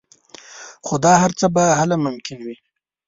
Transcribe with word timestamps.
خو 0.85 0.95
دا 1.05 1.13
هر 1.23 1.31
څه 1.39 1.45
به 1.55 1.63
هله 1.79 1.95
ممکن 2.05 2.37
وي 2.45 2.55